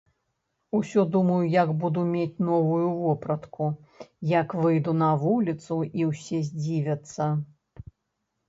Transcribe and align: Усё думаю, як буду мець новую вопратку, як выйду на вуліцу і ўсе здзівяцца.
Усё 0.77 1.03
думаю, 1.15 1.41
як 1.63 1.73
буду 1.83 2.05
мець 2.13 2.39
новую 2.47 2.87
вопратку, 3.03 3.67
як 4.39 4.57
выйду 4.63 4.97
на 5.05 5.11
вуліцу 5.27 5.77
і 6.03 6.09
ўсе 6.15 6.41
здзівяцца. 6.49 7.29